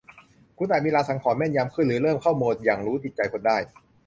[0.57, 3.57] คุณอาจมีลางสังหรณ์แม่นยำขึ้นหรือเริ่มเข้าโหมดหยั่งรู้จิตใจคนได้